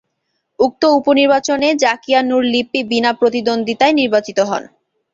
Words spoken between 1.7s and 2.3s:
Zakia